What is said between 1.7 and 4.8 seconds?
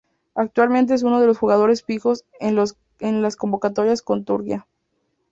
fijos en las convocatorias con Turquía.